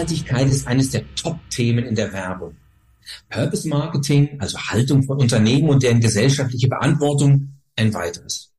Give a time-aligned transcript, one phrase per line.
[0.00, 2.56] Nachhaltigkeit ist eines der Top-Themen in der Werbung.
[3.28, 8.50] Purpose Marketing, also Haltung von Unternehmen und deren gesellschaftliche Verantwortung, ein weiteres.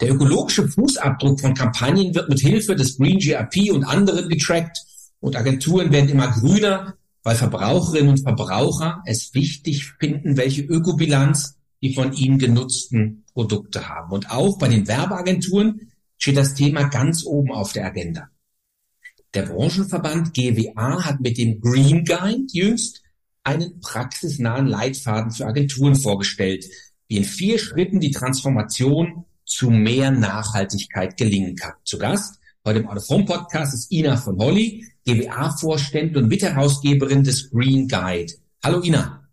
[0.00, 4.76] Der ökologische Fußabdruck von Kampagnen wird mit Hilfe des Green GRP und anderen getrackt
[5.20, 11.94] und Agenturen werden immer grüner, weil Verbraucherinnen und Verbraucher es wichtig finden, welche Ökobilanz die
[11.94, 14.10] von ihnen genutzten Produkte haben.
[14.10, 18.30] Und auch bei den Werbeagenturen steht das Thema ganz oben auf der Agenda.
[19.34, 23.02] Der Branchenverband GWA hat mit dem Green Guide jüngst
[23.44, 26.66] einen praxisnahen Leitfaden für Agenturen vorgestellt,
[27.08, 31.72] wie in vier Schritten die Transformation zu mehr Nachhaltigkeit gelingen kann.
[31.84, 37.88] Zu Gast heute im Autophone Podcast ist Ina von Holly, GWA-Vorständin und Mitherausgeberin des Green
[37.88, 38.34] Guide.
[38.62, 39.26] Hallo Ina.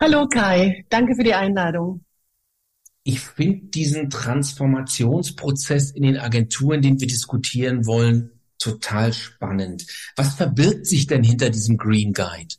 [0.00, 2.02] Hallo Kai, danke für die Einladung.
[3.04, 8.33] Ich finde diesen Transformationsprozess in den Agenturen, den wir diskutieren wollen,
[8.64, 9.86] total spannend.
[10.16, 12.54] Was verbirgt sich denn hinter diesem Green Guide?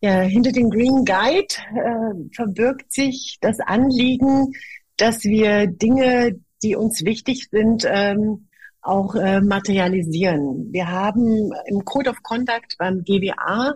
[0.00, 4.52] Ja, hinter dem Green Guide äh, verbirgt sich das Anliegen,
[4.96, 8.48] dass wir Dinge, die uns wichtig sind, ähm,
[8.80, 10.72] auch äh, materialisieren.
[10.72, 13.74] Wir haben im Code of Conduct beim GWA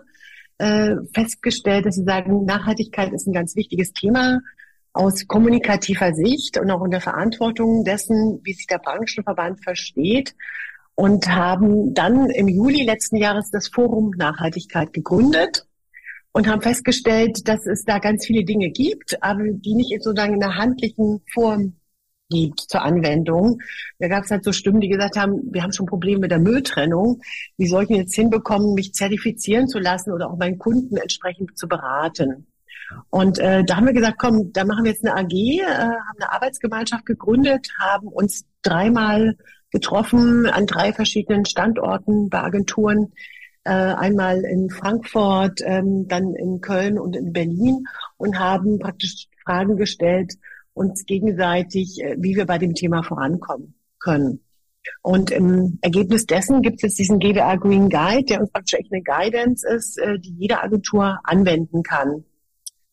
[0.57, 4.41] äh, festgestellt, dass sie sagen, Nachhaltigkeit ist ein ganz wichtiges Thema
[4.97, 10.35] aus kommunikativer Sicht und auch in der Verantwortung dessen, wie sich der Branchenverband versteht
[10.95, 15.67] und haben dann im Juli letzten Jahres das Forum Nachhaltigkeit gegründet
[16.31, 20.39] und haben festgestellt, dass es da ganz viele Dinge gibt, aber die nicht sozusagen in
[20.39, 21.75] der handlichen Form
[22.29, 23.59] gibt zur Anwendung.
[23.99, 26.39] Da gab es halt so Stimmen, die gesagt haben, wir haben schon Probleme mit der
[26.39, 27.21] Mülltrennung.
[27.57, 31.55] Wie soll ich denn jetzt hinbekommen, mich zertifizieren zu lassen oder auch meinen Kunden entsprechend
[31.57, 32.46] zu beraten?
[33.09, 36.19] Und äh, da haben wir gesagt, komm, da machen wir jetzt eine AG, äh, haben
[36.19, 39.35] eine Arbeitsgemeinschaft gegründet, haben uns dreimal
[39.71, 43.13] getroffen an drei verschiedenen Standorten bei Agenturen,
[43.63, 47.83] äh, einmal in Frankfurt, ähm, dann in Köln und in Berlin
[48.15, 50.33] und haben praktisch Fragen gestellt,
[50.73, 54.41] uns gegenseitig, äh, wie wir bei dem Thema vorankommen können.
[55.01, 58.93] Und im Ergebnis dessen gibt es jetzt diesen GWA Green Guide, der uns praktisch echt
[58.93, 62.23] eine Guidance ist, äh, die jede Agentur anwenden kann.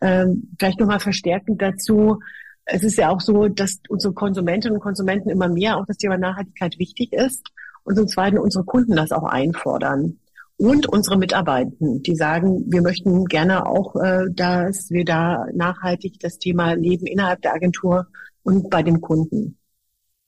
[0.04, 2.20] Ähm, vielleicht nochmal verstärkend dazu.
[2.66, 6.18] Es ist ja auch so, dass unsere Konsumentinnen und Konsumenten immer mehr auch das Thema
[6.18, 7.48] Nachhaltigkeit wichtig ist
[7.84, 10.18] und zum Zweiten unsere Kunden das auch einfordern.
[10.56, 16.38] Und unsere Mitarbeitenden, die sagen, wir möchten gerne auch, äh, dass wir da nachhaltig das
[16.38, 18.06] Thema Leben innerhalb der Agentur
[18.42, 19.56] und bei den Kunden.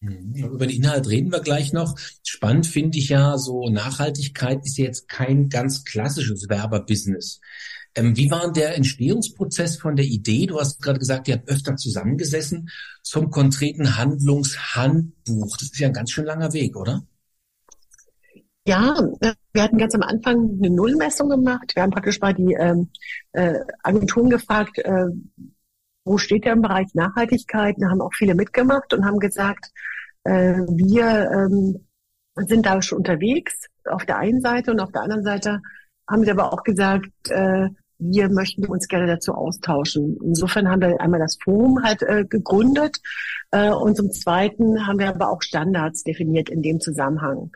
[0.01, 0.35] Mhm.
[0.35, 1.97] Über den Inhalt reden wir gleich noch.
[2.25, 7.41] Spannend finde ich ja, so Nachhaltigkeit ist jetzt kein ganz klassisches Werberbusiness.
[7.97, 10.47] Ähm, wie war der Entstehungsprozess von der Idee?
[10.47, 12.69] Du hast gerade gesagt, ihr habt öfter zusammengesessen
[13.03, 15.57] zum konkreten Handlungshandbuch.
[15.57, 17.03] Das ist ja ein ganz schön langer Weg, oder?
[18.67, 21.73] Ja, äh, wir hatten ganz am Anfang eine Nullmessung gemacht.
[21.75, 22.91] Wir haben praktisch mal die ähm,
[23.33, 25.07] äh, Agenturen gefragt, äh,
[26.05, 27.77] wo steht der im Bereich Nachhaltigkeit?
[27.79, 29.71] Da haben auch viele mitgemacht und haben gesagt,
[30.25, 31.87] äh, wir ähm,
[32.35, 35.63] sind da schon unterwegs auf der einen Seite und auf der anderen Seite
[36.09, 37.69] haben sie aber auch gesagt, äh,
[37.99, 40.19] wir möchten uns gerne dazu austauschen.
[40.23, 42.99] Insofern haben wir einmal das Forum halt äh, gegründet
[43.51, 47.51] äh, und zum Zweiten haben wir aber auch Standards definiert in dem Zusammenhang.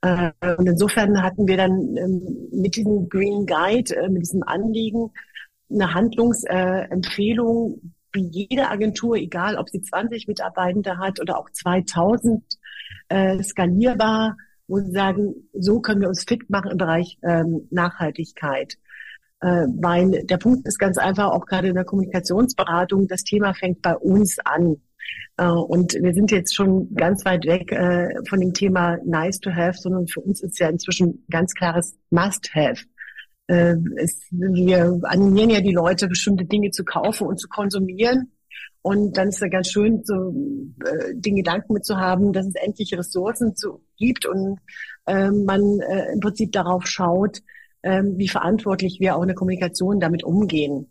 [0.00, 5.10] Äh, und insofern hatten wir dann ähm, mit diesem Green Guide, äh, mit diesem Anliegen,
[5.70, 12.42] eine Handlungsempfehlung, äh, wie jede Agentur, egal ob sie 20 Mitarbeitende hat oder auch 2000,
[13.08, 18.78] äh, skalierbar, wo sie sagen, so können wir uns fit machen im Bereich ähm, Nachhaltigkeit.
[19.44, 23.82] Äh, weil der Punkt ist ganz einfach, auch gerade in der Kommunikationsberatung, das Thema fängt
[23.82, 24.76] bei uns an.
[25.36, 29.50] Äh, und wir sind jetzt schon ganz weit weg äh, von dem Thema nice to
[29.50, 32.86] have, sondern für uns ist ja inzwischen ganz klares must have.
[33.46, 38.32] Es, wir animieren ja die Leute, bestimmte Dinge zu kaufen und zu konsumieren.
[38.80, 40.34] Und dann ist es ja ganz schön, so
[40.86, 44.60] äh, den Gedanken mit zu haben, dass es endlich Ressourcen zu, gibt und
[45.04, 47.42] äh, man äh, im Prinzip darauf schaut,
[47.84, 50.90] ähm, wie verantwortlich wir auch in der Kommunikation damit umgehen.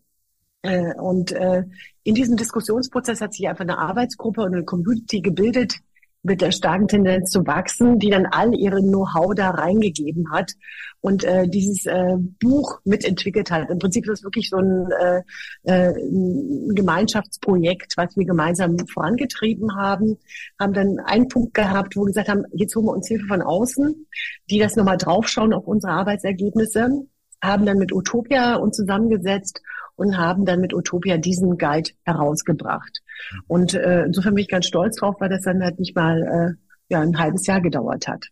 [0.62, 1.64] Äh, und äh,
[2.04, 5.80] in diesem Diskussionsprozess hat sich einfach eine Arbeitsgruppe und eine Community gebildet,
[6.24, 10.54] mit der starken Tendenz zu wachsen, die dann all ihre Know-how da reingegeben hat
[11.02, 13.70] und äh, dieses äh, Buch mitentwickelt hat.
[13.70, 15.22] Im Prinzip ist es wirklich so ein, äh,
[15.64, 20.18] äh, ein Gemeinschaftsprojekt, was wir gemeinsam vorangetrieben haben,
[20.58, 23.42] haben dann einen Punkt gehabt, wo wir gesagt haben, jetzt holen wir uns Hilfe von
[23.42, 24.08] außen,
[24.50, 27.06] die das nochmal draufschauen auf unsere Arbeitsergebnisse,
[27.44, 29.62] haben dann mit Utopia uns zusammengesetzt
[29.96, 33.02] und haben dann mit Utopia diesen Guide herausgebracht.
[33.48, 36.64] Und äh, insofern bin ich ganz stolz drauf, weil das dann halt nicht mal äh,
[36.90, 38.28] ja, ein halbes Jahr gedauert hat.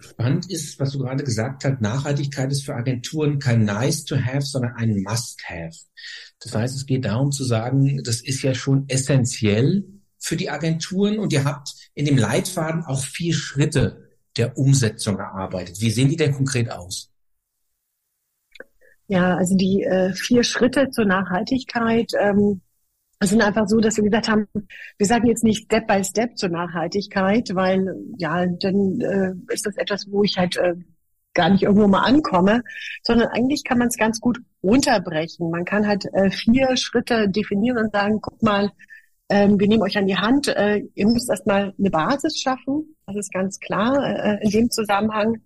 [0.00, 4.42] Spannend ist, was du gerade gesagt hast, Nachhaltigkeit ist für Agenturen kein nice to have,
[4.42, 5.76] sondern ein must have.
[6.40, 9.84] Das heißt, es geht darum zu sagen, das ist ja schon essentiell
[10.18, 15.80] für die Agenturen und ihr habt in dem Leitfaden auch vier Schritte der Umsetzung erarbeitet.
[15.80, 17.13] Wie sehen die denn konkret aus?
[19.06, 22.62] Ja, also die äh, vier Schritte zur Nachhaltigkeit ähm,
[23.22, 24.46] sind einfach so, dass wir gesagt haben,
[24.98, 29.76] wir sagen jetzt nicht Step by Step zur Nachhaltigkeit, weil ja, dann äh, ist das
[29.76, 30.74] etwas, wo ich halt äh,
[31.34, 32.62] gar nicht irgendwo mal ankomme,
[33.02, 35.50] sondern eigentlich kann man es ganz gut runterbrechen.
[35.50, 38.70] Man kann halt äh, vier Schritte definieren und sagen, guck mal,
[39.28, 43.16] ähm, wir nehmen euch an die Hand, äh, ihr müsst erstmal eine Basis schaffen, das
[43.16, 45.40] ist ganz klar äh, in dem Zusammenhang.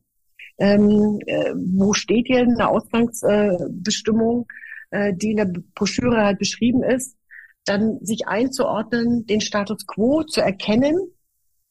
[0.58, 4.46] Ähm, äh, wo steht in der Ausgangsbestimmung,
[4.90, 7.16] äh, die in der Broschüre halt beschrieben ist?
[7.64, 11.12] Dann sich einzuordnen, den Status quo zu erkennen,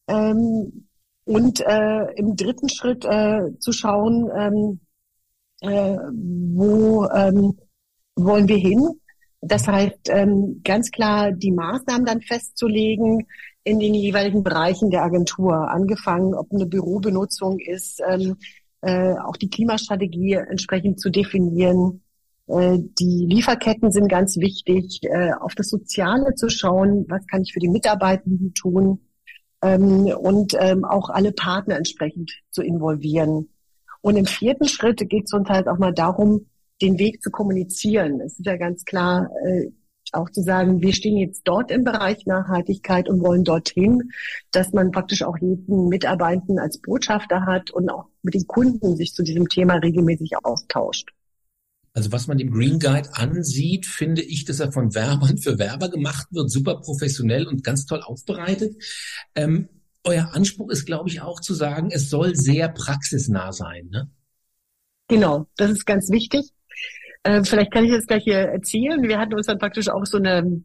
[0.08, 0.88] ähm,
[1.26, 4.80] und äh, im dritten Schritt äh, zu schauen, ähm,
[5.62, 7.58] äh, wo ähm,
[8.16, 9.02] wollen wir hin.
[9.42, 13.28] Das heißt, ähm, ganz klar die Maßnahmen dann festzulegen
[13.64, 18.38] in den jeweiligen Bereichen der Agentur, angefangen, ob eine Bürobenutzung ist, ähm,
[18.88, 22.04] äh, auch die Klimastrategie entsprechend zu definieren.
[22.48, 27.52] Äh, die Lieferketten sind ganz wichtig, äh, auf das Soziale zu schauen, was kann ich
[27.52, 29.02] für die Mitarbeitenden tun
[29.62, 33.50] ähm, und ähm, auch alle Partner entsprechend zu involvieren.
[34.00, 36.46] Und im vierten Schritt geht es uns halt auch mal darum,
[36.82, 38.22] den Weg zu kommunizieren.
[38.22, 39.30] Es ist ja ganz klar,
[40.14, 44.12] auch zu sagen, wir stehen jetzt dort im Bereich Nachhaltigkeit und wollen dorthin,
[44.52, 49.14] dass man praktisch auch jeden Mitarbeitenden als Botschafter hat und auch mit den Kunden sich
[49.14, 51.10] zu diesem Thema regelmäßig austauscht.
[51.94, 55.90] Also was man dem Green Guide ansieht, finde ich, dass er von Werbern für Werber
[55.90, 58.76] gemacht wird, super professionell und ganz toll aufbereitet.
[59.34, 59.70] Ähm,
[60.04, 63.88] euer Anspruch ist, glaube ich, auch zu sagen, es soll sehr praxisnah sein.
[63.90, 64.12] Ne?
[65.08, 66.52] Genau, das ist ganz wichtig.
[67.24, 69.02] Äh, vielleicht kann ich das gleich hier erzählen.
[69.02, 70.64] Wir hatten uns dann praktisch auch so eine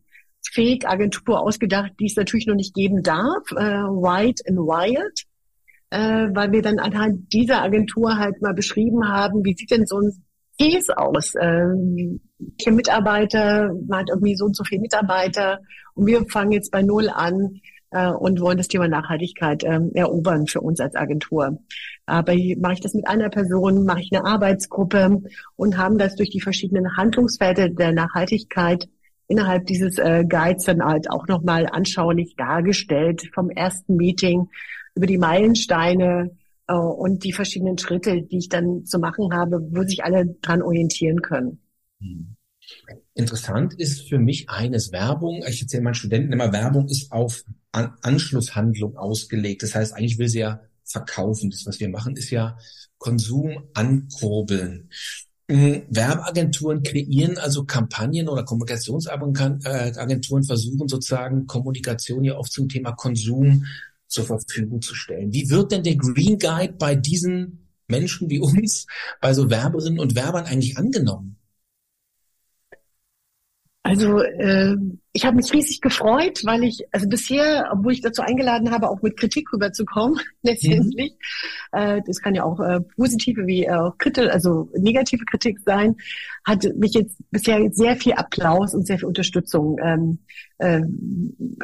[0.51, 5.23] Fake-Agentur ausgedacht, die es natürlich noch nicht geben darf, äh, White and Wired,
[5.93, 9.99] äh, weil wir dann anhand dieser Agentur halt mal beschrieben haben, wie sieht denn so
[9.99, 10.25] ein
[10.59, 11.35] Case aus.
[11.39, 12.21] Ähm,
[12.67, 15.59] Mitarbeiter, man hat irgendwie so und so viele Mitarbeiter
[15.95, 17.61] und wir fangen jetzt bei Null an
[17.91, 21.59] äh, und wollen das Thema Nachhaltigkeit ähm, erobern für uns als Agentur.
[22.07, 25.21] Aber mache ich das mit einer Person, mache ich eine Arbeitsgruppe
[25.57, 28.89] und haben das durch die verschiedenen Handlungsfelder der Nachhaltigkeit
[29.29, 34.49] innerhalb dieses äh, Guides dann halt auch nochmal anschaulich dargestellt vom ersten Meeting
[34.95, 36.31] über die Meilensteine,
[36.73, 40.63] äh, und die verschiedenen Schritte, die ich dann zu machen habe, wo sich alle dran
[40.63, 41.61] orientieren können.
[42.01, 42.37] Hm.
[43.15, 45.43] Interessant ist für mich eines Werbung.
[45.49, 49.63] Ich erzähle meinen Studenten immer, Werbung ist auf An Anschlusshandlung ausgelegt.
[49.63, 51.51] Das heißt, eigentlich will sie ja verkaufen.
[51.51, 52.57] Das, was wir machen, ist ja
[52.99, 54.91] Konsum ankurbeln.
[55.51, 63.65] Hm, Werbeagenturen kreieren also Kampagnen oder Kommunikationsagenturen versuchen sozusagen Kommunikation ja oft zum Thema Konsum
[64.13, 65.33] zur Verfügung zu stellen.
[65.33, 68.87] Wie wird denn der Green Guide bei diesen Menschen wie uns,
[69.21, 71.37] bei so Werberinnen und Werbern eigentlich angenommen?
[73.85, 74.77] Also äh,
[75.13, 79.03] ich habe mich riesig gefreut, weil ich, also bisher, obwohl ich dazu eingeladen habe, auch
[79.03, 81.15] mit Kritik rüberzukommen, letztendlich,
[81.73, 81.79] mhm.
[81.79, 85.97] äh, das kann ja auch äh, positive wie äh, kritisch, also negative Kritik sein,
[86.45, 90.19] hat mich jetzt bisher sehr viel Applaus und sehr viel Unterstützung ähm,
[90.59, 90.83] äh,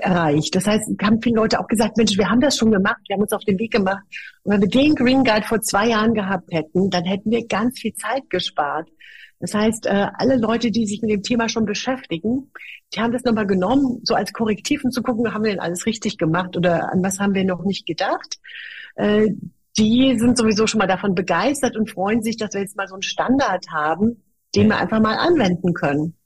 [0.01, 0.57] erreicht.
[0.57, 3.23] Das heißt, haben viele Leute auch gesagt, Mensch, wir haben das schon gemacht, wir haben
[3.23, 4.03] uns auf den Weg gemacht.
[4.43, 7.79] Und wenn wir den Green Guide vor zwei Jahren gehabt hätten, dann hätten wir ganz
[7.79, 8.89] viel Zeit gespart.
[9.41, 12.51] Das heißt, äh, alle Leute, die sich mit dem Thema schon beschäftigen,
[12.95, 15.87] die haben das nochmal genommen, so als Korrektiv, um zu gucken, haben wir denn alles
[15.87, 18.39] richtig gemacht oder an was haben wir noch nicht gedacht.
[18.97, 19.29] Äh,
[19.79, 22.95] die sind sowieso schon mal davon begeistert und freuen sich, dass wir jetzt mal so
[22.95, 24.25] einen Standard haben,
[24.57, 26.17] den wir einfach mal anwenden können.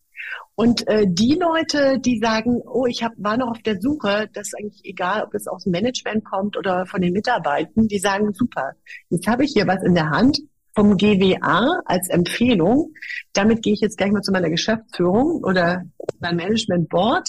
[0.55, 4.49] Und äh, die Leute, die sagen, oh, ich hab, war noch auf der Suche, das
[4.49, 8.33] ist eigentlich egal, ob es aus dem Management kommt oder von den Mitarbeitern, die sagen,
[8.33, 8.73] super,
[9.09, 10.41] jetzt habe ich hier was in der Hand,
[10.75, 12.95] vom GWA als Empfehlung.
[13.33, 15.85] Damit gehe ich jetzt gleich mal zu meiner Geschäftsführung oder
[16.21, 17.29] meinem Management Board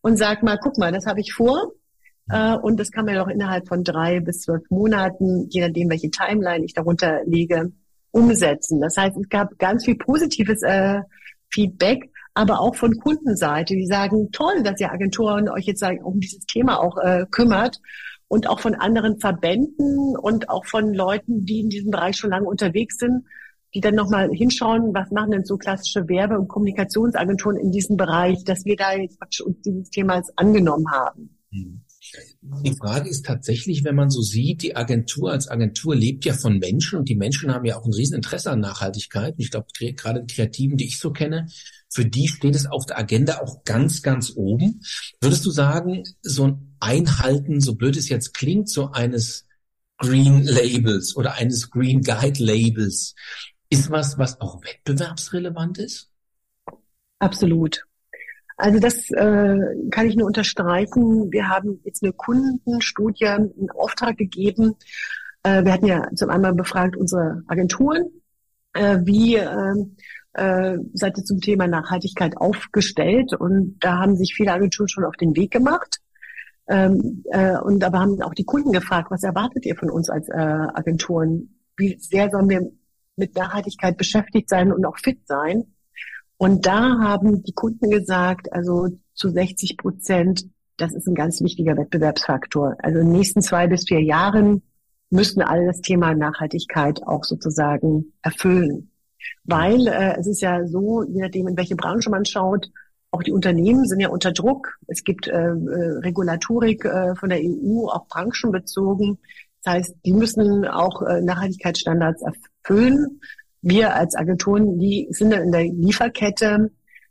[0.00, 1.72] und sage mal, guck mal, das habe ich vor.
[2.30, 6.10] Äh, und das kann man doch innerhalb von drei bis zwölf Monaten, je nachdem, welche
[6.10, 7.72] Timeline ich darunter lege,
[8.10, 8.80] umsetzen.
[8.80, 11.00] Das heißt, es gab ganz viel positives äh,
[11.50, 16.44] Feedback, aber auch von Kundenseite, die sagen, toll, dass ihr Agenturen euch jetzt um dieses
[16.46, 17.80] Thema auch äh, kümmert
[18.28, 22.46] und auch von anderen Verbänden und auch von Leuten, die in diesem Bereich schon lange
[22.46, 23.24] unterwegs sind,
[23.74, 28.44] die dann nochmal hinschauen, was machen denn so klassische Werbe- und Kommunikationsagenturen in diesem Bereich,
[28.44, 31.38] dass wir da jetzt praktisch uns dieses Themas angenommen haben.
[31.50, 31.82] Hm.
[32.64, 36.58] Die Frage ist tatsächlich, wenn man so sieht, die Agentur als Agentur lebt ja von
[36.58, 39.34] Menschen und die Menschen haben ja auch ein Rieseninteresse an Nachhaltigkeit.
[39.34, 41.48] Und ich glaube, gerade die Kreativen, die ich so kenne,
[41.90, 44.82] für die steht es auf der Agenda auch ganz, ganz oben.
[45.20, 49.46] Würdest du sagen, so ein Einhalten, so blöd es jetzt klingt, so eines
[49.98, 53.14] Green Labels oder eines Green Guide Labels,
[53.70, 56.10] ist was, was auch wettbewerbsrelevant ist?
[57.18, 57.84] Absolut.
[58.56, 59.56] Also das äh,
[59.90, 61.30] kann ich nur unterstreichen.
[61.30, 64.74] Wir haben jetzt eine Kundenstudie in Auftrag gegeben.
[65.42, 68.06] Äh, wir hatten ja zum einmal befragt unsere Agenturen,
[68.72, 69.74] äh, wie äh,
[70.34, 70.76] äh,
[71.18, 75.50] ihr zum Thema Nachhaltigkeit aufgestellt und da haben sich viele Agenturen schon auf den Weg
[75.50, 76.00] gemacht.
[76.68, 80.28] Ähm, äh, und aber haben auch die Kunden gefragt, was erwartet ihr von uns als
[80.28, 81.58] äh, Agenturen?
[81.76, 82.70] Wie sehr sollen wir
[83.16, 85.64] mit Nachhaltigkeit beschäftigt sein und auch fit sein?
[86.36, 91.76] Und da haben die Kunden gesagt, also zu 60 Prozent, das ist ein ganz wichtiger
[91.76, 92.76] Wettbewerbsfaktor.
[92.78, 94.62] Also in den nächsten zwei bis vier Jahren
[95.10, 98.87] müssten alle das Thema Nachhaltigkeit auch sozusagen erfüllen.
[99.44, 102.70] Weil äh, es ist ja so, je nachdem, in welche Branche man schaut,
[103.10, 104.78] auch die Unternehmen sind ja unter Druck.
[104.86, 109.18] Es gibt äh, äh Regulatorik äh, von der EU, auch branchenbezogen.
[109.62, 113.20] Das heißt, die müssen auch äh, Nachhaltigkeitsstandards erfüllen
[113.62, 116.70] wir als Agenturen, die sind dann in der Lieferkette,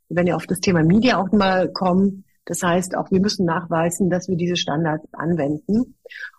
[0.10, 2.24] wir auf das Thema Media auch mal kommen.
[2.46, 5.96] Das heißt, auch wir müssen nachweisen, dass wir diese Standards anwenden.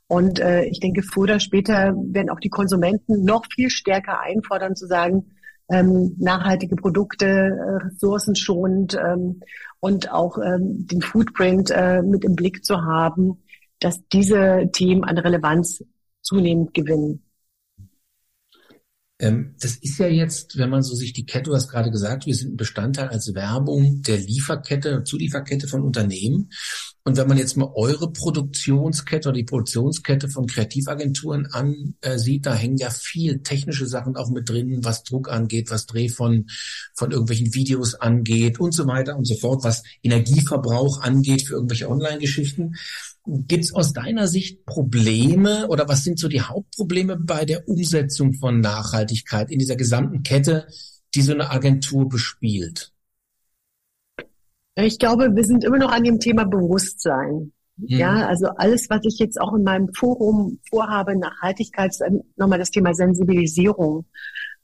[0.06, 4.74] Und äh, ich denke, früher oder später werden auch die Konsumenten noch viel stärker einfordern
[4.74, 5.36] zu sagen,
[5.70, 9.40] ähm, nachhaltige Produkte, äh, ressourcenschonend ähm,
[9.80, 13.42] und auch ähm, den Footprint äh, mit im Blick zu haben,
[13.80, 15.84] dass diese Themen an Relevanz
[16.22, 17.27] zunehmend gewinnen.
[19.20, 22.26] Ähm, das ist ja jetzt, wenn man so sich die Kette, du hast gerade gesagt,
[22.26, 26.50] wir sind ein Bestandteil als Werbung der Lieferkette, Zulieferkette von Unternehmen.
[27.04, 32.76] Und wenn man jetzt mal eure Produktionskette oder die Produktionskette von Kreativagenturen ansieht, da hängen
[32.76, 36.46] ja viel technische Sachen auch mit drin, was Druck angeht, was Dreh von,
[36.94, 41.88] von irgendwelchen Videos angeht und so weiter und so fort, was Energieverbrauch angeht für irgendwelche
[41.88, 42.74] Online-Geschichten.
[43.30, 48.32] Gibt es aus deiner Sicht Probleme oder was sind so die Hauptprobleme bei der Umsetzung
[48.32, 50.66] von Nachhaltigkeit in dieser gesamten Kette,
[51.14, 52.92] die so eine Agentur bespielt?
[54.76, 57.52] Ich glaube, wir sind immer noch an dem Thema Bewusstsein.
[57.76, 57.86] Mhm.
[57.86, 62.02] Ja, also alles, was ich jetzt auch in meinem Forum vorhabe, Nachhaltigkeit, ist
[62.36, 64.06] nochmal das Thema Sensibilisierung,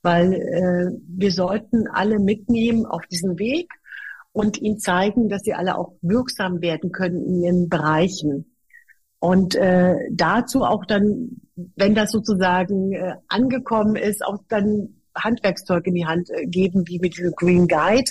[0.00, 3.70] weil äh, wir sollten alle mitnehmen auf diesen Weg
[4.32, 8.53] und ihnen zeigen, dass sie alle auch wirksam werden können in ihren Bereichen.
[9.24, 11.40] Und äh, dazu auch dann,
[11.76, 16.98] wenn das sozusagen äh, angekommen ist, auch dann Handwerkszeug in die Hand äh, geben, wie
[16.98, 18.10] mit dem Green Guide.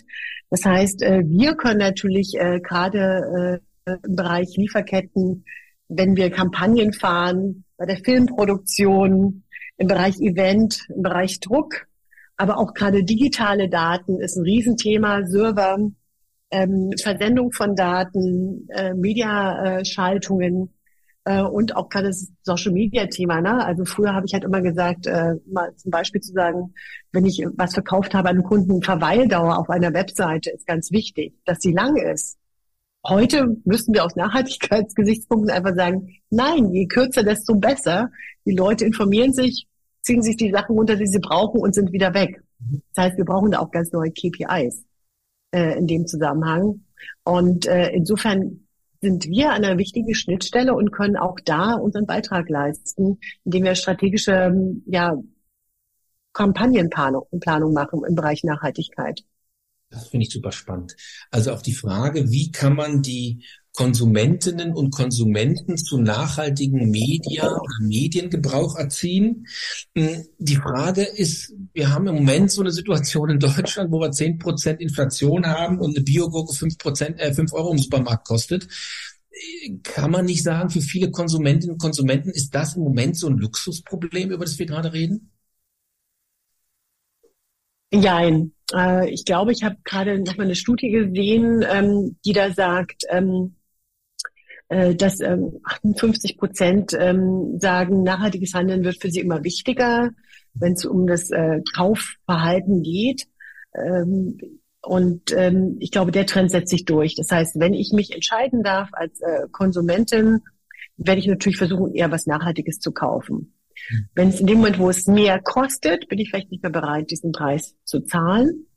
[0.49, 5.45] Das heißt, äh, wir können natürlich äh, gerade äh, im Bereich Lieferketten,
[5.87, 9.43] wenn wir Kampagnen fahren, bei der Filmproduktion,
[9.77, 11.85] im Bereich Event, im Bereich Druck,
[12.37, 15.77] aber auch gerade digitale Daten ist ein Riesenthema, Server,
[16.49, 20.73] ähm, Versendung von Daten, äh, Mediaschaltungen
[21.25, 23.39] und auch gerade das Social Media Thema.
[23.41, 23.63] Ne?
[23.63, 26.73] Also früher habe ich halt immer gesagt, äh, mal zum Beispiel zu sagen,
[27.11, 31.59] wenn ich was verkauft habe an Kunden, Verweildauer auf einer Webseite ist ganz wichtig, dass
[31.61, 32.37] sie lang ist.
[33.05, 38.09] Heute müssen wir aus Nachhaltigkeitsgesichtspunkten einfach sagen, nein, je kürzer, desto besser.
[38.45, 39.67] Die Leute informieren sich,
[40.01, 42.41] ziehen sich die Sachen runter, die sie brauchen und sind wieder weg.
[42.93, 44.85] Das heißt, wir brauchen da auch ganz neue KPIs
[45.51, 46.81] äh, in dem Zusammenhang.
[47.23, 48.62] Und äh, insofern
[49.03, 53.75] sind wir an einer wichtigen Schnittstelle und können auch da unseren Beitrag leisten, indem wir
[53.75, 54.55] strategische
[54.85, 55.21] ja,
[56.31, 59.23] Kampagnenplanung Planung machen im Bereich Nachhaltigkeit.
[59.93, 60.95] Das finde ich super spannend.
[61.29, 67.79] Also auch die Frage, wie kann man die Konsumentinnen und Konsumenten zu nachhaltigen Media oder
[67.81, 69.47] Mediengebrauch erziehen.
[69.95, 74.11] Hm, die Frage ist, wir haben im Moment so eine Situation in Deutschland, wo wir
[74.11, 78.67] zehn Prozent Inflation haben und eine Biogurke fünf Prozent, äh, fünf Euro im Supermarkt kostet.
[79.81, 83.37] Kann man nicht sagen, für viele Konsumentinnen und Konsumenten ist das im Moment so ein
[83.37, 85.31] Luxusproblem, über das wir gerade reden?
[87.91, 92.51] Nein, äh, ich glaube, ich habe gerade noch mal eine Studie gesehen, ähm, die da
[92.51, 93.55] sagt, ähm,
[94.69, 100.11] äh, dass ähm, 58 Prozent ähm, sagen, nachhaltiges Handeln wird für sie immer wichtiger,
[100.53, 103.27] wenn es um das äh, Kaufverhalten geht.
[103.75, 104.39] Ähm,
[104.81, 107.15] und ähm, ich glaube, der Trend setzt sich durch.
[107.15, 110.41] Das heißt, wenn ich mich entscheiden darf als äh, Konsumentin,
[110.97, 113.53] werde ich natürlich versuchen, eher was Nachhaltiges zu kaufen.
[114.15, 117.11] Wenn es in dem Moment, wo es mehr kostet, bin ich vielleicht nicht mehr bereit,
[117.11, 118.67] diesen Preis zu zahlen.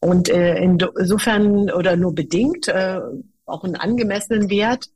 [0.00, 3.00] Und äh, insofern oder nur bedingt äh,
[3.44, 4.90] auch einen angemessenen Wert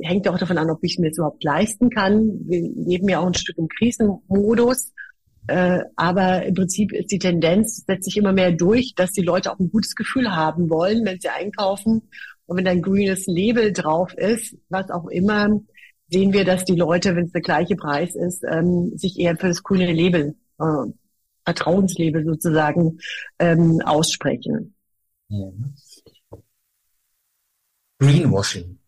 [0.00, 2.40] hängt ja auch davon an, ob ich mir das überhaupt leisten kann.
[2.46, 4.92] Wir leben ja auch ein Stück im Krisenmodus.
[5.48, 9.50] Äh, aber im Prinzip ist die Tendenz, setzt sich immer mehr durch, dass die Leute
[9.50, 12.08] auch ein gutes Gefühl haben wollen, wenn sie einkaufen.
[12.46, 15.60] Und wenn da ein grünes Label drauf ist, was auch immer,
[16.12, 19.48] sehen wir, dass die Leute, wenn es der gleiche Preis ist, ähm, sich eher für
[19.48, 20.64] das grüne Label, äh,
[21.44, 22.98] Vertrauenslabel sozusagen,
[23.38, 24.74] ähm, aussprechen.
[25.28, 25.50] Ja.
[27.98, 28.78] Greenwashing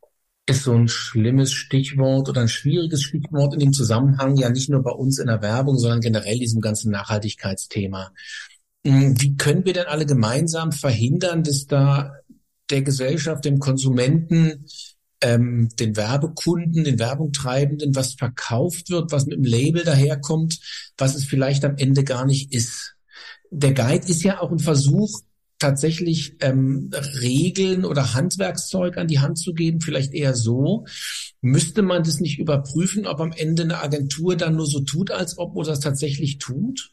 [0.46, 4.82] ist so ein schlimmes Stichwort oder ein schwieriges Stichwort in dem Zusammenhang, ja nicht nur
[4.82, 8.12] bei uns in der Werbung, sondern generell diesem ganzen Nachhaltigkeitsthema.
[8.86, 12.12] Hm, wie können wir denn alle gemeinsam verhindern, dass da
[12.70, 14.66] der Gesellschaft, dem Konsumenten,
[15.20, 20.58] ähm, den Werbekunden, den Werbungtreibenden was verkauft wird, was mit dem Label daherkommt,
[20.98, 22.94] was es vielleicht am Ende gar nicht ist?
[23.50, 25.20] Der Guide ist ja auch ein Versuch,
[25.58, 26.90] tatsächlich ähm,
[27.20, 30.84] Regeln oder Handwerkszeug an die Hand zu geben, vielleicht eher so.
[31.40, 35.38] Müsste man das nicht überprüfen, ob am Ende eine Agentur dann nur so tut, als
[35.38, 36.92] ob oder das tatsächlich tut?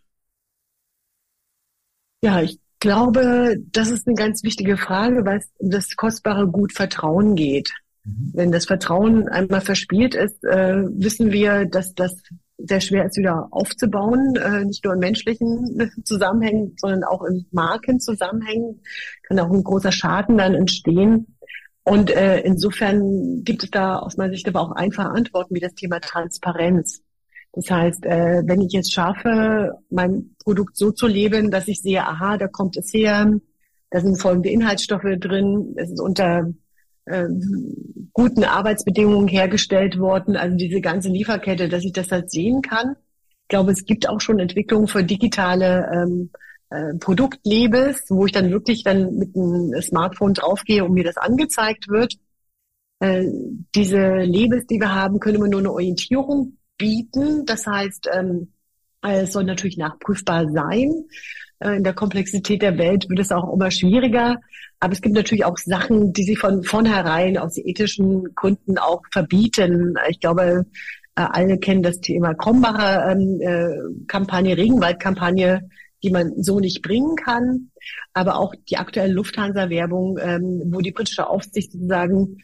[2.24, 6.72] Ja, ich glaube, das ist eine ganz wichtige Frage, weil es um das kostbare Gut
[6.74, 7.74] Vertrauen geht.
[8.04, 8.32] Mhm.
[8.34, 12.16] Wenn das Vertrauen einmal verspielt ist, äh, wissen wir, dass das
[12.58, 18.82] sehr schwer ist, wieder aufzubauen, äh, nicht nur in menschlichen Zusammenhängen, sondern auch in Markenzusammenhängen
[19.24, 21.38] kann auch ein großer Schaden dann entstehen.
[21.84, 25.74] Und äh, insofern gibt es da aus meiner Sicht aber auch einfache Antworten wie das
[25.74, 27.02] Thema Transparenz.
[27.54, 32.06] Das heißt, äh, wenn ich jetzt schaffe, mein Produkt so zu leben, dass ich sehe,
[32.06, 33.34] aha, da kommt es her,
[33.90, 36.54] da sind folgende Inhaltsstoffe drin, es ist unter
[37.06, 37.28] äh,
[38.14, 42.96] guten Arbeitsbedingungen hergestellt worden, also diese ganze Lieferkette, dass ich das halt sehen kann.
[43.44, 46.30] Ich glaube, es gibt auch schon Entwicklungen für digitale ähm,
[46.70, 51.90] äh, Produktlabels, wo ich dann wirklich dann mit einem Smartphone draufgehe und mir das angezeigt
[51.90, 52.16] wird.
[53.00, 53.26] Äh,
[53.76, 57.46] diese Labels, die wir haben, können immer nur eine Orientierung bieten.
[57.46, 58.54] Das heißt, ähm,
[59.02, 61.06] es soll natürlich nachprüfbar sein.
[61.62, 64.38] Äh, in der Komplexität der Welt wird es auch immer schwieriger.
[64.80, 69.96] Aber es gibt natürlich auch Sachen, die sie von vornherein aus ethischen Gründen auch verbieten.
[70.10, 70.66] Ich glaube,
[71.16, 75.70] äh, alle kennen das Thema Krombacher ähm, äh, Kampagne, Regenwaldkampagne,
[76.04, 77.70] die man so nicht bringen kann.
[78.14, 82.38] Aber auch die aktuelle Lufthansa-Werbung, ähm, wo die britische Aufsicht sozusagen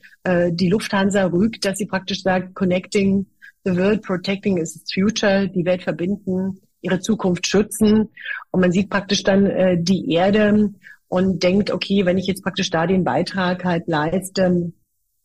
[0.50, 3.28] die Lufthansa rügt, dass sie praktisch sagt, connecting
[3.64, 8.10] the world, protecting its future, die Welt verbinden, ihre Zukunft schützen.
[8.52, 10.72] Und man sieht praktisch dann äh, die Erde
[11.08, 14.74] und denkt, okay, wenn ich jetzt praktisch da den Beitrag halt leiste,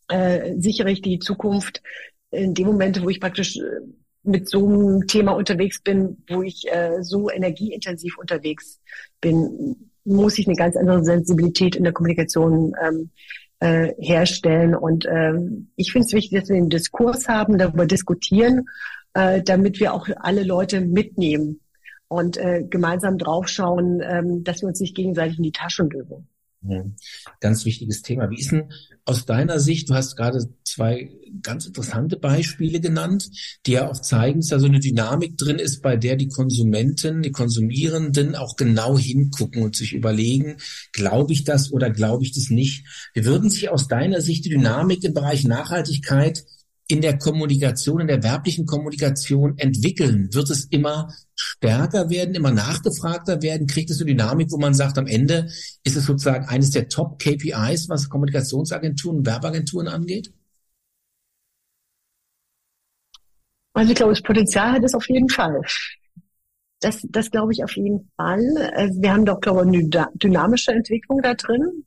[0.09, 1.81] äh, sichere ich die Zukunft
[2.31, 3.61] in dem Moment, wo ich praktisch äh,
[4.23, 8.79] mit so einem Thema unterwegs bin, wo ich äh, so energieintensiv unterwegs
[9.19, 13.09] bin, muss ich eine ganz andere Sensibilität in der Kommunikation ähm,
[13.59, 14.75] äh, herstellen.
[14.75, 18.65] Und ähm, ich finde es wichtig, dass wir einen Diskurs haben, darüber diskutieren,
[19.13, 21.59] äh, damit wir auch alle Leute mitnehmen
[22.07, 25.89] und äh, gemeinsam draufschauen, ähm, dass wir uns nicht gegenseitig in die Taschen.
[26.65, 26.85] Ja,
[27.41, 28.29] ganz wichtiges Thema.
[28.29, 28.71] Wie ist denn
[29.03, 33.29] aus deiner Sicht, du hast gerade zwei ganz interessante Beispiele genannt,
[33.65, 37.21] die ja auch zeigen, dass da so eine Dynamik drin ist, bei der die Konsumenten,
[37.21, 40.57] die Konsumierenden auch genau hingucken und sich überlegen,
[40.93, 42.85] glaube ich das oder glaube ich das nicht?
[43.13, 46.45] Wie würden sich aus deiner Sicht die Dynamik im Bereich Nachhaltigkeit
[46.87, 50.33] in der Kommunikation, in der werblichen Kommunikation entwickeln?
[50.33, 53.67] Wird es immer stärker werden, immer nachgefragter werden?
[53.67, 55.49] Kriegt es eine Dynamik, wo man sagt, am Ende
[55.83, 60.33] ist es sozusagen eines der Top-KPIs, was Kommunikationsagenturen Werbeagenturen angeht?
[63.73, 65.61] Also ich glaube, das Potenzial hat es auf jeden Fall.
[66.79, 68.71] Das, das glaube ich auf jeden Fall.
[68.75, 71.85] Also wir haben doch, glaube ich, eine dynamische Entwicklung da drin,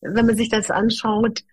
[0.00, 1.44] wenn man sich das anschaut.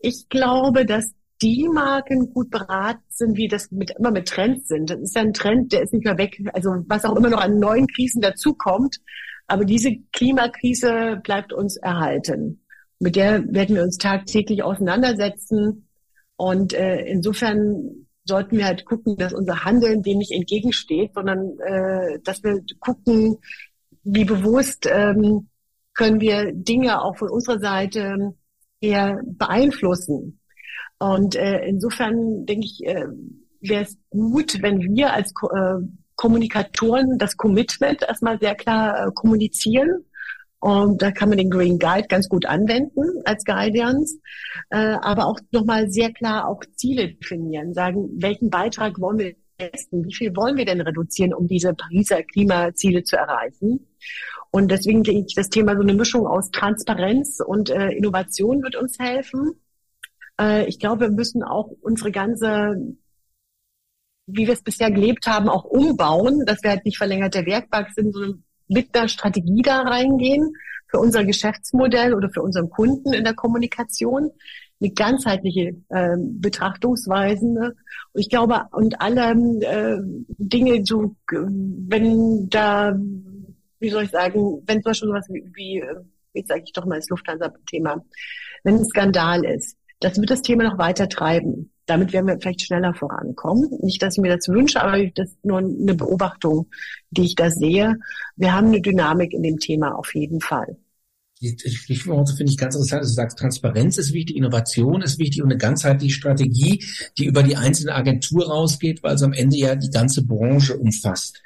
[0.00, 1.12] Ich glaube, dass
[1.42, 4.90] die Marken gut beraten sind, wie das mit, immer mit Trends sind.
[4.90, 6.40] Das ist ja ein Trend, der ist nicht mehr weg.
[6.52, 8.98] Also was auch immer noch an neuen Krisen dazukommt.
[9.46, 12.60] Aber diese Klimakrise bleibt uns erhalten.
[12.98, 15.88] Mit der werden wir uns tagtäglich auseinandersetzen.
[16.36, 22.20] Und äh, insofern sollten wir halt gucken, dass unser Handeln dem nicht entgegensteht, sondern äh,
[22.24, 23.38] dass wir gucken,
[24.02, 25.48] wie bewusst ähm,
[25.94, 28.34] können wir Dinge auch von unserer Seite
[28.80, 30.37] eher beeinflussen.
[30.98, 33.06] Und äh, insofern denke ich, äh,
[33.60, 35.84] wäre es gut, wenn wir als äh,
[36.16, 40.04] Kommunikatoren das Commitment erstmal sehr klar äh, kommunizieren.
[40.60, 44.18] Und da kann man den Green Guide ganz gut anwenden als Guidance,
[44.70, 50.04] äh, aber auch nochmal sehr klar auch Ziele definieren, sagen, welchen Beitrag wollen wir leisten,
[50.04, 53.86] wie viel wollen wir denn reduzieren, um diese Pariser Klimaziele zu erreichen.
[54.50, 58.74] Und deswegen denke ich, das Thema so eine Mischung aus Transparenz und äh, Innovation wird
[58.74, 59.60] uns helfen
[60.40, 62.96] Äh, ich glaube, wir müssen auch unsere ganze,
[64.26, 68.12] wie wir es bisher gelebt haben, auch umbauen, dass wir halt nicht verlängerte Werkbank sind,
[68.12, 70.52] sondern mit einer Strategie da reingehen
[70.88, 74.30] für unser Geschäftsmodell oder für unseren Kunden in der Kommunikation
[74.80, 77.46] eine ganzheitliche äh, Betrachtungsweise.
[77.46, 77.74] Ne?
[78.12, 79.98] Und ich glaube, und alle äh,
[80.38, 82.96] Dinge, so wenn da,
[83.80, 85.84] wie soll ich sagen, wenn zum Beispiel sowas wie, wie
[86.32, 88.04] jetzt sage ich doch mal das Lufthansa-Thema,
[88.64, 91.72] wenn ein Skandal ist, das wird das Thema noch weiter treiben.
[91.86, 93.70] Damit werden wir vielleicht schneller vorankommen.
[93.80, 96.68] Nicht, dass ich mir das wünsche, aber das ist nur eine Beobachtung,
[97.10, 97.98] die ich da sehe.
[98.36, 100.76] Wir haben eine Dynamik in dem Thema auf jeden Fall
[101.40, 103.04] die Stichworte finde ich ganz interessant.
[103.04, 106.84] Du sagst, Transparenz ist wichtig, Innovation ist wichtig und eine ganzheitliche Strategie,
[107.16, 111.42] die über die einzelne Agentur rausgeht, weil es am Ende ja die ganze Branche umfasst.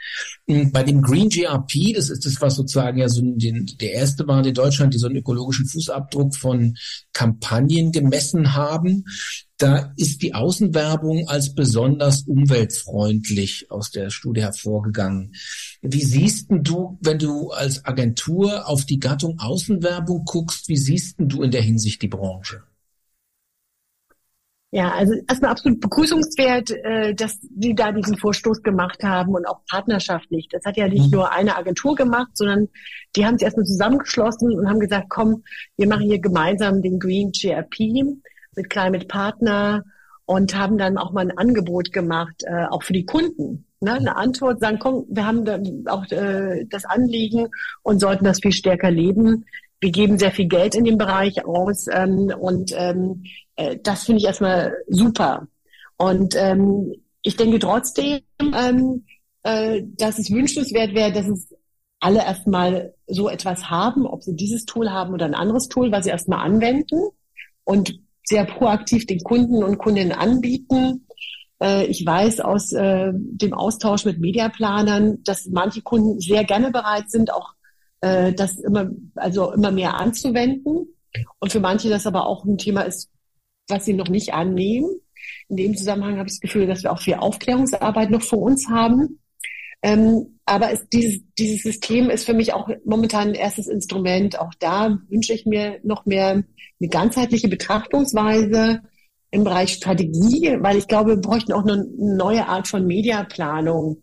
[0.48, 4.26] Hm, bei dem Green GRP, das ist das, was sozusagen ja so den, der erste
[4.26, 6.76] war in Deutschland, die so einen ökologischen Fußabdruck von
[7.12, 9.04] Kampagnen gemessen haben
[9.62, 15.36] da ist die Außenwerbung als besonders umweltfreundlich aus der Studie hervorgegangen.
[15.82, 21.42] Wie siehst du, wenn du als Agentur auf die Gattung Außenwerbung guckst, wie siehst du
[21.42, 22.62] in der Hinsicht die Branche?
[24.74, 29.60] Ja, also erstmal absolut begrüßungswert, äh, dass die da diesen Vorstoß gemacht haben und auch
[29.68, 30.48] partnerschaftlich.
[30.50, 31.18] Das hat ja nicht mhm.
[31.18, 32.68] nur eine Agentur gemacht, sondern
[33.14, 35.42] die haben sich erstmal zusammengeschlossen und haben gesagt, komm,
[35.76, 38.16] wir machen hier gemeinsam den Green GRP
[38.56, 39.84] mit Climate Partner
[40.24, 43.66] und haben dann auch mal ein Angebot gemacht, äh, auch für die Kunden.
[43.82, 43.92] Ne?
[43.92, 47.48] Eine Antwort, sagen, komm, wir haben dann auch äh, das Anliegen
[47.82, 49.44] und sollten das viel stärker leben.
[49.80, 53.24] Wir geben sehr viel Geld in dem Bereich aus ähm, und ähm,
[53.56, 55.48] äh, das finde ich erstmal super.
[55.96, 59.04] Und ähm, ich denke trotzdem, ähm,
[59.42, 61.54] äh, dass es wünschenswert wäre, dass es
[62.00, 66.04] alle erstmal so etwas haben, ob sie dieses Tool haben oder ein anderes Tool, was
[66.04, 67.00] sie erstmal anwenden
[67.64, 71.06] und sehr proaktiv den Kunden und Kundinnen anbieten.
[71.62, 77.10] Äh, ich weiß aus äh, dem Austausch mit Mediaplanern, dass manche Kunden sehr gerne bereit
[77.10, 77.54] sind, auch
[78.00, 80.88] äh, das immer, also immer mehr anzuwenden.
[81.38, 83.10] Und für manche das aber auch ein Thema ist,
[83.68, 84.88] was sie noch nicht annehmen.
[85.48, 88.68] In dem Zusammenhang habe ich das Gefühl, dass wir auch viel Aufklärungsarbeit noch vor uns
[88.68, 89.20] haben.
[89.82, 94.38] Ähm, aber es, dieses, dieses System ist für mich auch momentan ein erstes Instrument.
[94.38, 96.42] Auch da wünsche ich mir noch mehr
[96.80, 98.82] eine ganzheitliche Betrachtungsweise
[99.32, 104.02] im Bereich Strategie, weil ich glaube, wir bräuchten auch eine neue Art von Mediaplanung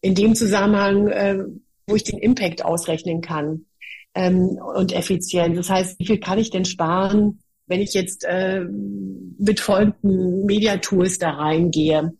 [0.00, 1.44] in dem Zusammenhang, äh,
[1.86, 3.66] wo ich den Impact ausrechnen kann
[4.14, 5.56] ähm, und Effizienz.
[5.56, 8.64] Das heißt, wie viel kann ich denn sparen, wenn ich jetzt äh,
[9.38, 12.14] mit folgenden Media-Tools da reingehe?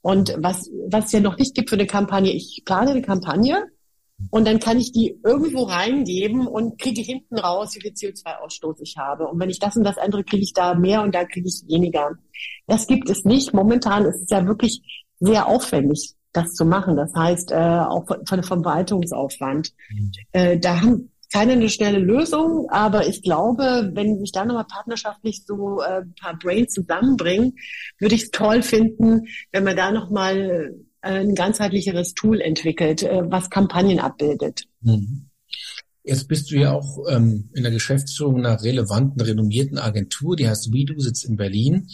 [0.00, 3.66] Und was, was es ja noch nicht gibt für eine Kampagne, ich plane eine Kampagne
[4.30, 8.96] und dann kann ich die irgendwo reingeben und kriege hinten raus, wie viel CO2-Ausstoß ich
[8.96, 9.26] habe.
[9.26, 11.62] Und wenn ich das und das ändere, kriege ich da mehr und da kriege ich
[11.68, 12.12] weniger.
[12.66, 13.52] Das gibt es nicht.
[13.52, 14.80] Momentan ist es ja wirklich
[15.20, 16.96] sehr aufwendig, das zu machen.
[16.96, 19.72] Das heißt, äh, auch von, von Verwaltungsaufwand.
[19.90, 20.12] Mhm.
[20.32, 25.44] Äh, da haben keine eine schnelle Lösung, aber ich glaube, wenn sich da nochmal partnerschaftlich
[25.44, 27.56] so äh, ein paar Brains zusammenbringen,
[27.98, 30.74] würde ich es toll finden, wenn man da nochmal
[31.14, 34.64] ein ganzheitlicheres Tool entwickelt, äh, was Kampagnen abbildet.
[34.80, 35.26] Mhm.
[36.04, 40.72] Jetzt bist du ja auch ähm, in der Geschäftsführung einer relevanten, renommierten Agentur, die heißt
[40.72, 41.88] Vidu, sitzt in Berlin.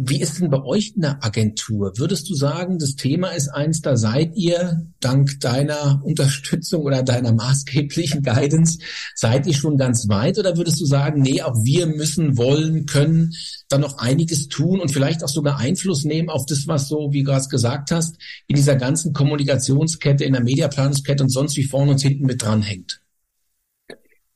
[0.00, 1.92] Wie ist denn bei euch in der Agentur?
[1.96, 7.32] Würdest du sagen, das Thema ist eins, da seid ihr dank deiner Unterstützung oder deiner
[7.32, 8.78] maßgeblichen Guidance,
[9.16, 10.38] seid ihr schon ganz weit?
[10.38, 13.32] Oder würdest du sagen, nee, auch wir müssen, wollen, können
[13.68, 17.24] dann noch einiges tun und vielleicht auch sogar Einfluss nehmen auf das, was so, wie
[17.24, 21.90] du gerade gesagt hast, in dieser ganzen Kommunikationskette, in der Mediaplanungskette und sonst wie vorne
[21.90, 23.02] und hinten mit dranhängt?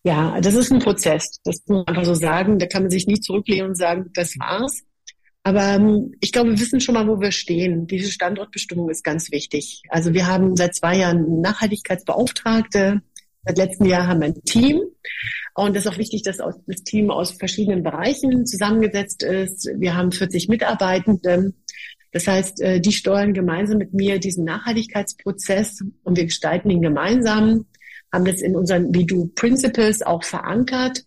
[0.03, 1.39] Ja, das ist ein Prozess.
[1.45, 2.59] Das muss man einfach so sagen.
[2.59, 4.83] Da kann man sich nie zurücklehnen und sagen, das war's.
[5.45, 7.87] Aber ähm, ich glaube, wir wissen schon mal, wo wir stehen.
[7.87, 9.83] Diese Standortbestimmung ist ganz wichtig.
[9.89, 13.03] Also wir haben seit zwei Jahren Nachhaltigkeitsbeauftragte.
[13.45, 14.81] Seit letztem Jahr haben wir ein Team.
[15.55, 19.69] Und es ist auch wichtig, dass das Team aus verschiedenen Bereichen zusammengesetzt ist.
[19.77, 21.53] Wir haben 40 Mitarbeitende.
[22.13, 27.67] Das heißt, äh, die steuern gemeinsam mit mir diesen Nachhaltigkeitsprozess und wir gestalten ihn gemeinsam
[28.13, 31.05] haben das in unseren We-Do Principles auch verankert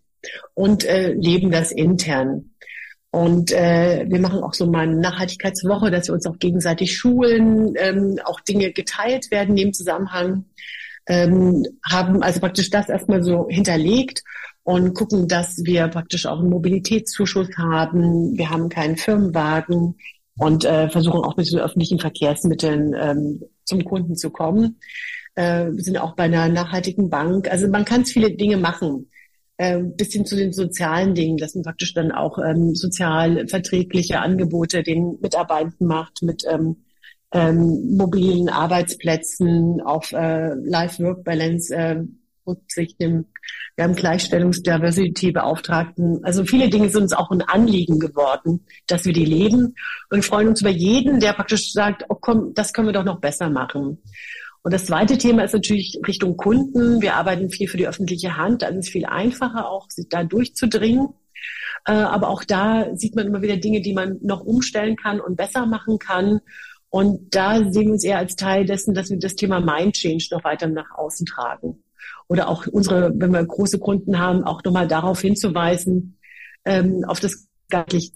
[0.56, 2.55] und äh, leben das intern.
[3.16, 7.74] Und äh, wir machen auch so mal eine Nachhaltigkeitswoche, dass wir uns auch gegenseitig schulen,
[7.78, 10.44] ähm, auch Dinge geteilt werden in dem Zusammenhang,
[11.08, 14.22] ähm, haben also praktisch das erstmal so hinterlegt
[14.64, 18.38] und gucken, dass wir praktisch auch einen Mobilitätszuschuss haben.
[18.38, 19.96] Wir haben keinen Firmenwagen
[20.38, 24.78] und äh, versuchen auch mit den öffentlichen Verkehrsmitteln ähm, zum Kunden zu kommen
[25.36, 27.52] äh, wir sind auch bei einer nachhaltigen Bank.
[27.52, 29.10] Also man kann viele Dinge machen.
[29.58, 34.20] Ähm, bis hin zu den sozialen Dingen, dass man praktisch dann auch ähm, sozial verträgliche
[34.20, 36.84] Angebote den Mitarbeitern macht mit ähm,
[37.32, 42.04] ähm, mobilen Arbeitsplätzen, auf äh, Life-Work-Balance äh,
[42.48, 43.28] Rücksicht nimmt.
[43.76, 46.24] Wir haben Gleichstellungs-Diversity-Beauftragten.
[46.24, 49.74] Also viele Dinge sind uns auch ein Anliegen geworden, dass wir die leben
[50.10, 53.20] und freuen uns über jeden, der praktisch sagt, oh komm, das können wir doch noch
[53.20, 53.98] besser machen.
[54.66, 57.00] Und das zweite Thema ist natürlich Richtung Kunden.
[57.00, 58.64] Wir arbeiten viel für die öffentliche Hand.
[58.64, 61.10] Da ist es viel einfacher, auch sich da durchzudringen.
[61.86, 65.36] Äh, aber auch da sieht man immer wieder Dinge, die man noch umstellen kann und
[65.36, 66.40] besser machen kann.
[66.90, 70.30] Und da sehen wir uns eher als Teil dessen, dass wir das Thema Mind Change
[70.32, 71.84] noch weiter nach außen tragen.
[72.28, 76.18] Oder auch unsere, wenn wir große Kunden haben, auch nochmal darauf hinzuweisen,
[76.66, 77.50] ähm, auf das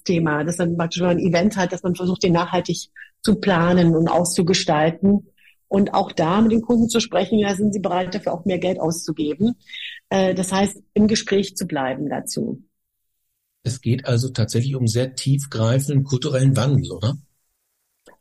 [0.03, 2.89] Thema, dass man praktisch ein Event hat, dass man versucht, den nachhaltig
[3.21, 5.27] zu planen und auszugestalten
[5.69, 8.59] und auch da mit den Kunden zu sprechen, ja, sind sie bereit dafür auch mehr
[8.59, 9.55] Geld auszugeben.
[10.09, 12.61] Äh, das heißt, im Gespräch zu bleiben dazu.
[13.63, 17.17] Es geht also tatsächlich um sehr tiefgreifenden kulturellen Wandel, oder?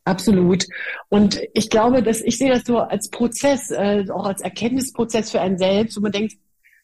[0.04, 0.66] Absolut.
[1.08, 5.40] Und ich glaube, dass ich sehe das so als Prozess, äh, auch als Erkenntnisprozess für
[5.40, 6.34] einen selbst, wo man denkt,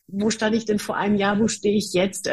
[0.06, 2.26] wo stand ich denn vor einem Jahr, wo stehe ich jetzt?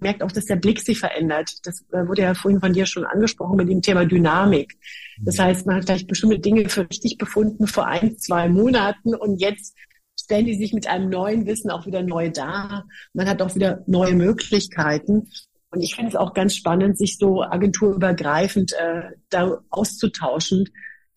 [0.00, 1.50] Merkt auch, dass der Blick sich verändert.
[1.64, 4.76] Das äh, wurde ja vorhin von dir schon angesprochen mit dem Thema Dynamik.
[5.20, 9.40] Das heißt, man hat vielleicht bestimmte Dinge für richtig befunden vor ein, zwei Monaten und
[9.40, 9.76] jetzt
[10.18, 12.86] stellen die sich mit einem neuen Wissen auch wieder neu dar.
[13.12, 15.30] Man hat auch wieder neue Möglichkeiten.
[15.70, 20.68] Und ich finde es auch ganz spannend, sich so agenturübergreifend äh, da auszutauschen.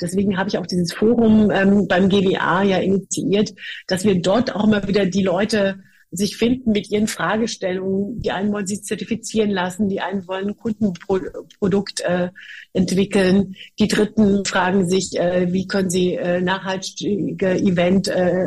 [0.01, 3.53] Deswegen habe ich auch dieses Forum ähm, beim GWA ja initiiert,
[3.88, 5.79] dass wir dort auch immer wieder die Leute
[6.12, 8.19] sich finden mit ihren Fragestellungen.
[8.22, 12.30] Die einen wollen sich zertifizieren lassen, die einen wollen ein Kundenprodukt äh,
[12.74, 18.43] entwickeln, die Dritten fragen sich, äh, wie können sie äh, nachhaltige Event äh,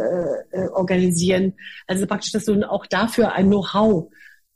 [0.50, 1.54] äh, organisieren.
[1.86, 4.10] Also praktisch, dass so auch dafür ein Know-how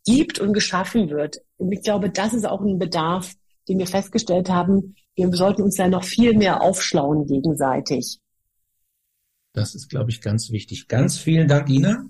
[0.04, 1.38] gibt und geschaffen wird.
[1.58, 3.34] Und ich glaube, das ist auch ein Bedarf,
[3.68, 4.96] den wir festgestellt haben.
[5.14, 8.18] Wir sollten uns da noch viel mehr aufschlauen gegenseitig.
[9.52, 10.86] Das ist, glaube ich, ganz wichtig.
[10.86, 12.04] Ganz vielen Dank, Ina.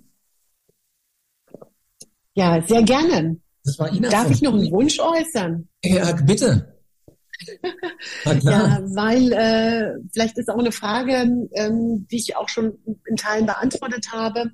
[2.37, 3.39] Ja, sehr gerne.
[3.65, 5.69] Das war Ina Darf ich noch einen Wunsch äußern?
[5.83, 6.73] Ja, bitte.
[8.25, 13.47] ja, weil äh, vielleicht ist auch eine Frage, ähm, die ich auch schon in Teilen
[13.47, 14.53] beantwortet habe.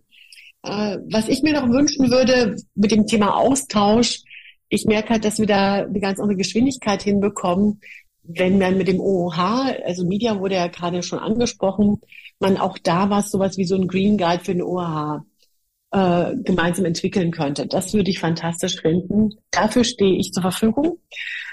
[0.62, 4.22] Äh, was ich mir noch wünschen würde mit dem Thema Austausch,
[4.68, 7.80] ich merke halt, dass wir da eine ganz andere Geschwindigkeit hinbekommen,
[8.22, 9.36] wenn man mit dem OOH,
[9.84, 12.00] also Media wurde ja gerade schon angesprochen,
[12.38, 15.24] man auch da was, sowas wie so ein Green Guide für den OOH
[15.92, 17.66] äh, gemeinsam entwickeln könnte.
[17.66, 19.30] Das würde ich fantastisch finden.
[19.50, 20.98] Dafür stehe ich zur Verfügung,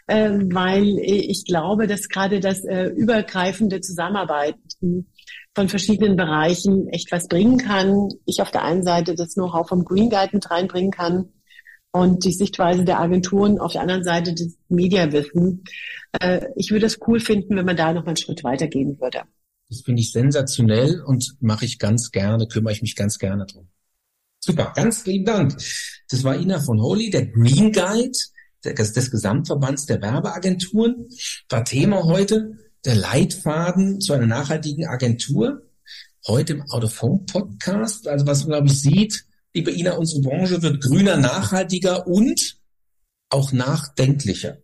[0.08, 5.08] äh, weil ich glaube, dass gerade das äh, übergreifende Zusammenarbeiten
[5.56, 8.10] von verschiedenen Bereichen echt was bringen kann.
[8.26, 11.30] Ich auf der einen Seite das Know-how vom Green Guide mit reinbringen kann
[11.92, 15.64] und die Sichtweise der Agenturen auf der anderen Seite das Mediawissen.
[16.20, 19.24] Äh, ich würde es cool finden, wenn man da noch einen Schritt weitergehen würde.
[19.70, 23.68] Das finde ich sensationell und mache ich ganz gerne, kümmere ich mich ganz gerne drum.
[24.50, 25.56] Super, ganz lieben Dank.
[26.10, 28.18] Das war Ina von Holy, der Green Guide
[28.66, 31.08] des Gesamtverbands der Werbeagenturen.
[31.50, 35.70] War Thema heute der Leitfaden zu einer nachhaltigen Agentur.
[36.26, 36.92] Heute im Out
[37.28, 38.08] Podcast.
[38.08, 42.58] Also was man, glaube ich, sieht, liebe Ina, unsere Branche wird grüner, nachhaltiger und
[43.30, 44.58] auch nachdenklicher.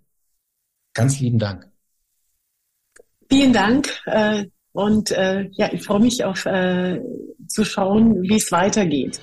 [0.96, 1.72] Ganz lieben Dank.
[3.30, 4.02] Vielen Dank.
[4.08, 7.00] Äh, und äh, ja, ich freue mich auf äh,
[7.48, 9.20] zu schauen, wie es weitergeht.